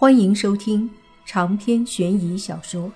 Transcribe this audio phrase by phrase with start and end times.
[0.00, 0.88] 欢迎收听
[1.26, 2.88] 长篇悬疑小说《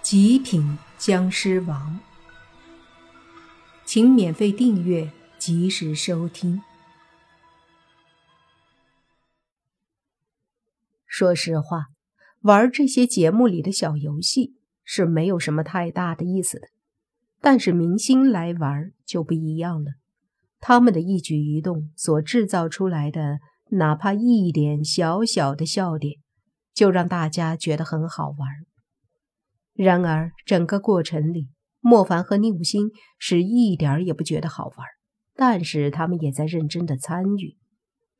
[0.00, 2.00] 极品僵尸王》，
[3.84, 6.62] 请免费订阅，及时收听。
[11.06, 11.88] 说实话，
[12.40, 16.68] 玩这些节目里的小游戏是没有什么太大的意思的，
[17.42, 19.90] 但是明星来玩就不一样了，
[20.58, 23.40] 他们的一举一动所制造出来的，
[23.72, 26.16] 哪怕一点小小的笑点。
[26.76, 28.48] 就让大家觉得很好玩。
[29.72, 31.48] 然而，整个过程里，
[31.80, 34.86] 莫凡和宁武星是一点也不觉得好玩，
[35.34, 37.56] 但是他们也在认真的参与，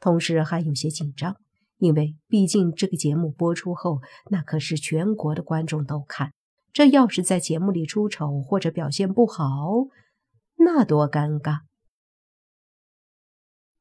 [0.00, 1.36] 同时还有些紧张，
[1.76, 6.32] 因为毕竟这个节目播出后，那可是全国的观众都看，
[6.72, 9.44] 这要是在节目里出丑或者表现不好，
[10.56, 11.60] 那多尴尬。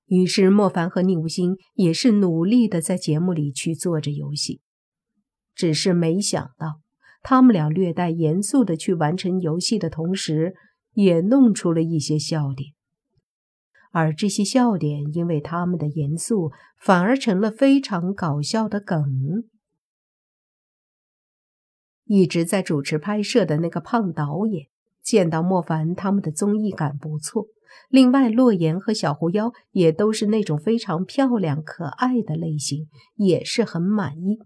[0.08, 4.62] 于是，莫凡和宁无心也是努力的在节目里去做着游戏。
[5.56, 6.82] 只是没想到，
[7.24, 10.54] 他们俩略带严肃的去完成游戏的同时，
[10.94, 12.74] 也弄出了一些笑点。
[13.92, 19.46] 而这些笑点，因为他们的严肃，反而成了非常搞笑的梗。
[22.04, 24.68] 一直在主持拍摄的那个胖导演，
[25.02, 27.48] 见到莫凡他们的综艺感不错，
[27.90, 34.40] 另外洛言和小狐妖也都是那种非常漂亮可爱的类型，也是很满意。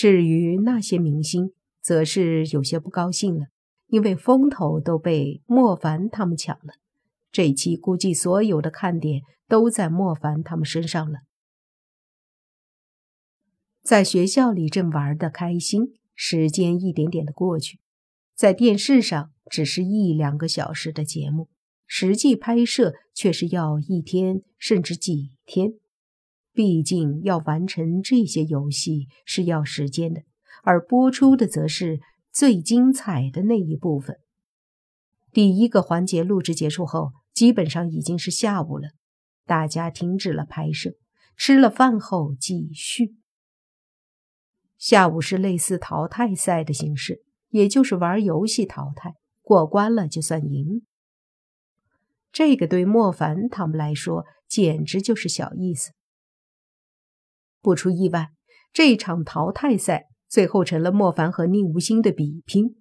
[0.00, 3.46] 至于那些明星，则是有些不高兴了，
[3.88, 6.74] 因为风头都被莫凡他们抢了。
[7.32, 11.22] 这一期估计所有的看点都在莫凡他们身上了。
[13.82, 17.80] 在学校里正玩得开心，时间一点点的过去，
[18.36, 21.48] 在电视上只是一两个小时的节目，
[21.88, 25.72] 实际拍摄却是要一天甚至几天。
[26.58, 30.22] 毕竟要完成这些游戏是要时间的，
[30.64, 32.00] 而播出的则是
[32.32, 34.18] 最精彩的那一部分。
[35.30, 38.88] 第一个环节录制结束后，基本上已经是下午了，
[39.46, 40.94] 大家停止了拍摄，
[41.36, 43.14] 吃了饭后继续。
[44.76, 50.82] 下午是类似淘汰赛的形式，也就是玩游戏淘汰，过关了就算赢。
[52.32, 55.92] 这个对莫凡他们来说简直就是小意思。
[57.68, 58.30] 不出意外，
[58.72, 62.76] 这场淘汰赛最后成了莫凡和宁无心的比拼。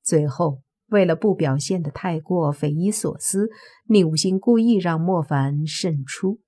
[0.00, 3.48] 最后，为了不表现的太过匪夷所思，
[3.88, 6.38] 宁无心故意让莫凡胜出。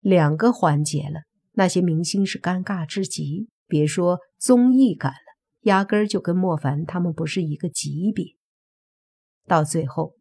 [0.00, 8.36] 两个环节了，那些明星是尴尬至极，别说综艺感了，压根儿就跟莫凡他们不是一个级别。
[9.46, 10.16] 到最后，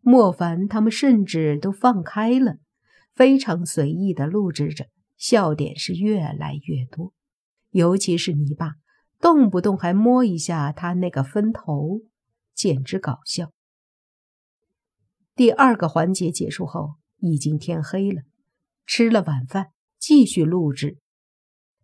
[0.00, 2.56] 莫凡他们甚至都放开了，
[3.14, 4.86] 非常随意的录制着。
[5.18, 7.12] 笑点是越来越多，
[7.70, 8.76] 尤其是泥巴，
[9.18, 12.02] 动不动还摸一下他那个分头，
[12.54, 13.50] 简直搞笑。
[15.34, 18.22] 第二个环节结束后，已经天黑了，
[18.86, 20.98] 吃了晚饭，继续录制。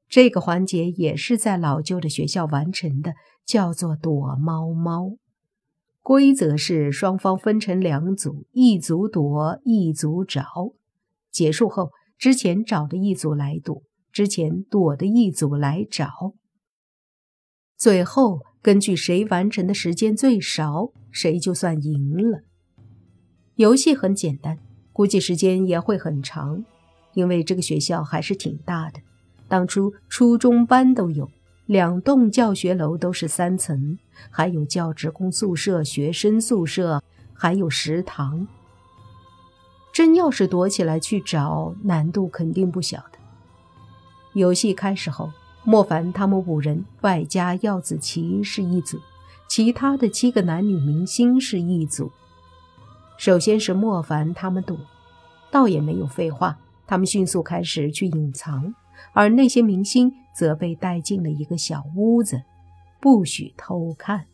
[0.08, 3.14] 这个环节也是在老旧的学校完成的，
[3.44, 5.16] 叫做躲猫猫。
[6.02, 10.44] 规则是双方分成两组，一组躲，一组找。
[11.32, 11.90] 结束后。
[12.24, 16.08] 之前找的一组来躲，之前躲的一组来找。
[17.76, 22.40] 最后根据谁完成的时间最少，谁就算赢了。
[23.56, 24.58] 游戏很简单，
[24.90, 26.64] 估计时间也会很长，
[27.12, 29.00] 因为这个学校还是挺大的。
[29.46, 31.30] 当初初中班都有，
[31.66, 33.98] 两栋教学楼都是三层，
[34.30, 38.48] 还有教职工宿舍、学生宿舍，还有食堂。
[39.94, 43.19] 真要是躲起来去找，难度肯定不小的。
[44.32, 45.31] 游戏开始后，
[45.62, 48.99] 莫凡他们五人外加耀子琪是一组，
[49.49, 52.10] 其他的七个男女明星是一组。
[53.16, 54.77] 首先是莫凡他们躲，
[55.53, 58.75] 倒也没有废话，他们迅速开始去隐藏，
[59.12, 62.43] 而那些明星则被带进了一个小屋子，
[63.00, 64.26] 不许偷看。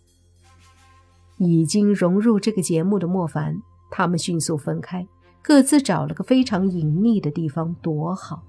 [1.37, 3.57] 已经融入这个节目的莫凡，
[3.91, 5.07] 他们迅速分开。
[5.43, 8.43] 各自找了个非常隐秘的地方躲好。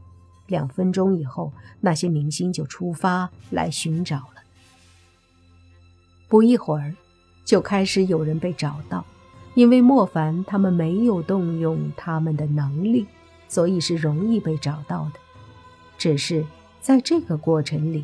[0.47, 4.43] 两分钟以后，那些明星就出发来寻找了。
[6.27, 6.93] 不一会儿，
[7.45, 9.05] 就开始有人被找到，
[9.55, 13.07] 因为莫凡他们没有动用他们的能力，
[13.47, 15.19] 所以是容易被找到的。
[15.97, 16.45] 只是
[16.81, 18.03] 在这个过程里，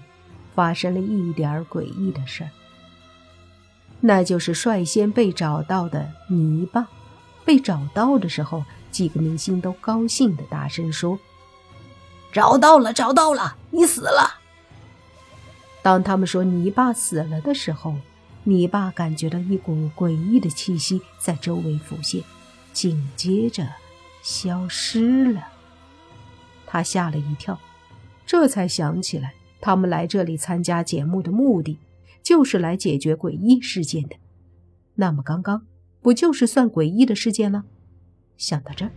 [0.56, 2.50] 发生了一点诡异的事儿，
[4.00, 6.88] 那就是率先被找到的泥巴
[7.44, 8.63] 被找到的时候。
[8.97, 11.19] 几个明星都高兴地大声说
[12.33, 14.39] ：“找到了，找到了，你死了。
[15.83, 17.94] 当他们说泥巴死了的时候，
[18.45, 22.23] 泥巴感觉到一股诡异的气息在周围浮现，
[22.73, 23.67] 紧接着
[24.23, 25.47] 消失了。
[26.65, 27.59] 他吓了一跳，
[28.25, 31.77] 这才想起来，他们来这里参加节目的目的，
[32.23, 34.15] 就是来解决诡异事件的。
[34.95, 35.67] 那么刚刚
[36.01, 37.63] 不就是算诡异的事件了？
[38.38, 38.92] 想到这儿，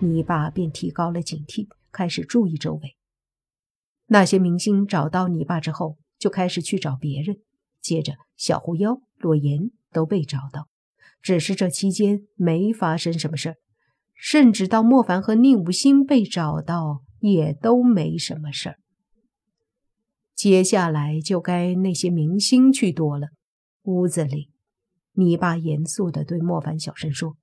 [0.00, 2.96] 泥巴便提高了警惕，开始注意周围。
[4.06, 7.38] 那些明星找到泥巴之后，就开始去找别人。
[7.80, 10.68] 接着，小狐妖、洛言都被找到，
[11.22, 13.56] 只是这期间没发生什么事儿，
[14.14, 17.02] 甚至到莫凡和宁武星被找到。
[17.22, 18.78] 也都没什么事儿。
[20.34, 23.28] 接下来就该那些明星去多了。
[23.82, 24.48] 屋子里，
[25.12, 27.36] 你爸严肃地对莫凡小声说：“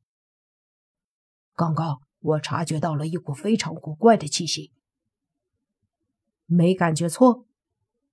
[1.58, 4.72] 刚刚我察觉到了一股非常古怪的气息，
[6.46, 7.48] 没感觉错？”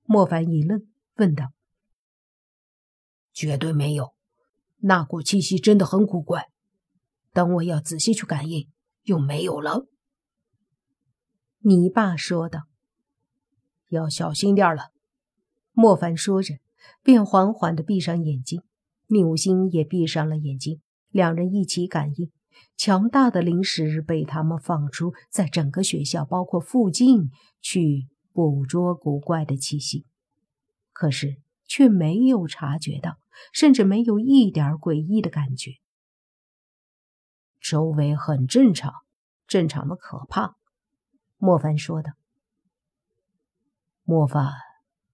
[0.04, 1.52] 莫凡一愣，问道
[3.34, 4.14] ：“绝对没有，
[4.78, 6.48] 那股气息真的很古怪。
[7.34, 8.70] 等我要仔细去感应，
[9.02, 9.86] 又没有了。”
[11.60, 12.62] 你爸说道
[13.90, 14.90] ：“要小心点了。”
[15.72, 16.54] 莫凡说着，
[17.02, 18.62] 便缓缓地闭上眼睛。
[19.08, 20.80] 宁无心也闭上了眼睛，
[21.10, 22.30] 两人一起感应。
[22.76, 27.30] 强大的灵石被他们放出，在整个学校，包括附近，
[27.60, 30.06] 去捕捉古怪的气息，
[30.92, 31.36] 可是
[31.66, 33.18] 却没有察觉到，
[33.52, 35.72] 甚至没有一点诡异的感觉。
[37.60, 38.92] 周围很正常，
[39.46, 40.56] 正常的可怕。
[41.38, 42.12] 莫凡说道
[44.04, 44.52] ：“莫凡，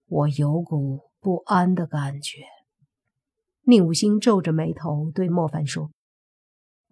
[0.07, 2.43] 我有股不安的感觉。”
[3.63, 5.93] 宁武星皱着眉头对莫凡说。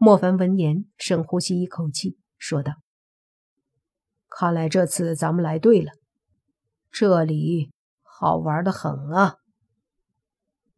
[0.01, 2.75] 莫凡闻言，深呼吸一口气，说道
[4.31, 5.91] ：“看来这次咱们来对了，
[6.93, 7.73] 这里
[8.03, 9.39] 好玩的很啊。”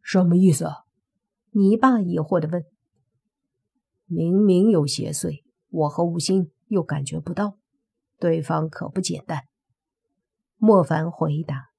[0.01, 0.71] 什么意思？
[1.51, 2.65] 你爸疑惑的问。
[4.09, 7.59] “明明有邪祟，我和吴昕又感觉不到。”
[8.19, 9.45] 对方可不简单，
[10.57, 11.71] 莫凡回答。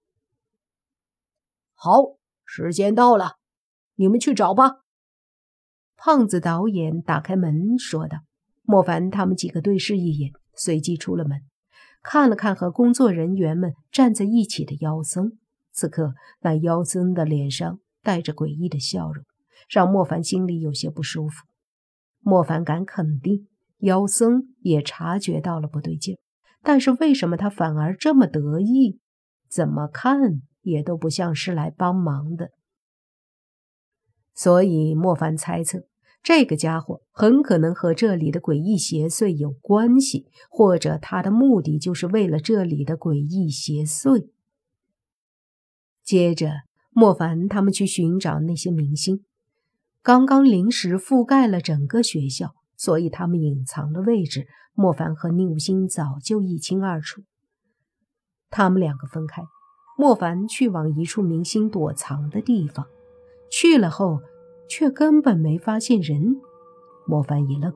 [1.74, 3.38] 好，时间到了，
[3.96, 4.84] 你们去找吧。
[6.04, 8.22] 胖子导演打开门说道。
[8.64, 11.42] 莫凡他们几个对视一眼，随即出了门，
[12.02, 15.38] 看了看和工作人员们站在一起的妖僧。
[15.72, 19.24] 此刻，那妖僧的脸上带着诡异的笑容，
[19.70, 21.46] 让莫凡心里有些不舒服。
[22.20, 23.48] 莫凡敢肯定，
[23.80, 26.18] 妖僧也察觉到了不对劲。
[26.64, 29.00] 但是为什么他反而这么得意？
[29.48, 32.50] 怎么看也都不像是来帮忙的。
[34.34, 35.84] 所以莫凡猜测，
[36.24, 44.30] 这个家伙很可能和这里的诡异邪祟有关系，或者他的目的就是为了这里的诡异邪祟。
[46.04, 49.24] 接着，莫凡他们去寻找那些明星。
[50.02, 52.56] 刚刚临时覆盖了整个学校。
[52.78, 57.22] 所以他们隐藏的位置，莫凡和宁武星早就一清二楚。
[58.50, 59.44] 他们两个分开，
[60.00, 62.88] 莫凡去往一处明星躲藏的地方，
[63.52, 64.22] 去了后
[64.72, 66.40] 却根本没发现人。
[67.06, 67.74] 莫凡一愣，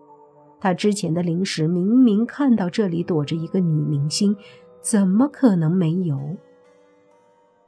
[0.62, 4.38] 他之前的灵石明明看到这里躲着一个女明星，
[4.80, 6.38] 怎么可能没有？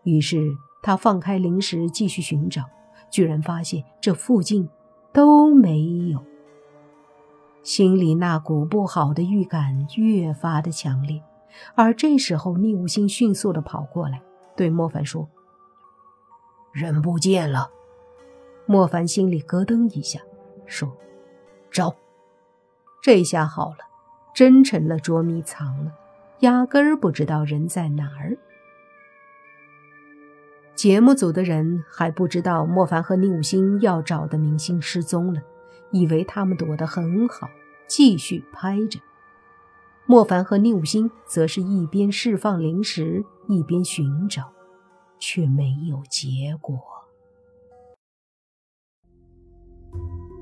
[0.03, 2.63] 于是他放开灵石继续寻找，
[3.11, 4.69] 居然发现这附近
[5.11, 6.23] 都没有。
[7.63, 11.21] 心里那股不好的预感越发的强烈，
[11.75, 14.21] 而这时候，逆无心迅速的跑过来，
[14.55, 15.27] 对莫凡说
[16.71, 17.71] ：“人不见了。”
[18.67, 20.19] 莫凡心里咯噔一下，
[20.67, 20.95] 说
[21.71, 21.95] ：“找。”
[23.01, 23.77] 这下好了，
[24.35, 25.91] 真成了捉迷藏了，
[26.41, 28.37] 压根儿不知道人在哪儿。
[30.75, 35.41] 节目组的人还不知道莫凡和宁武星要找的明星失踪了。
[35.91, 37.49] 以为他们躲得很好，
[37.87, 38.99] 继续拍着。
[40.05, 44.51] 莫凡和宁武星则是一边释放灵石，一边寻找，
[45.17, 46.77] 却没有结果。